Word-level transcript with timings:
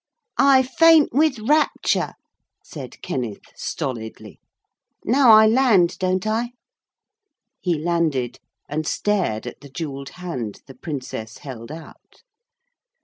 "''I 0.39 0.63
faint 0.63 1.09
with 1.13 1.37
rapture,' 1.37 2.15
said 2.63 2.99
Kenneth 3.03 3.43
stolidly. 3.53 4.39
'Now 5.05 5.29
I 5.31 5.45
land, 5.45 5.99
don't 5.99 6.25
I?' 6.25 6.53
He 7.61 7.75
landed 7.77 8.39
and 8.67 8.87
stared 8.87 9.45
at 9.45 9.59
the 9.61 9.69
jewelled 9.69 10.09
hand 10.17 10.61
the 10.65 10.73
Princess 10.73 11.37
held 11.45 11.71
out. 11.71 12.23